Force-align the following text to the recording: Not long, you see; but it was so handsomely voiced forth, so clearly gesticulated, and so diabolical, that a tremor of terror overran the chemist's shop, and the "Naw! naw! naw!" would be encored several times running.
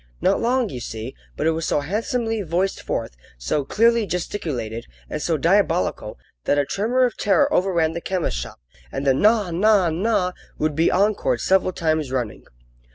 Not 0.19 0.41
long, 0.41 0.69
you 0.69 0.79
see; 0.79 1.13
but 1.37 1.45
it 1.45 1.51
was 1.51 1.67
so 1.67 1.81
handsomely 1.81 2.41
voiced 2.41 2.81
forth, 2.81 3.15
so 3.37 3.63
clearly 3.63 4.07
gesticulated, 4.07 4.87
and 5.11 5.21
so 5.21 5.37
diabolical, 5.37 6.17
that 6.45 6.57
a 6.57 6.65
tremor 6.65 7.05
of 7.05 7.17
terror 7.17 7.53
overran 7.53 7.91
the 7.93 8.01
chemist's 8.01 8.39
shop, 8.39 8.59
and 8.91 9.05
the 9.05 9.13
"Naw! 9.13 9.51
naw! 9.51 9.91
naw!" 9.91 10.31
would 10.57 10.75
be 10.75 10.89
encored 10.89 11.39
several 11.41 11.71
times 11.71 12.11
running. 12.11 12.45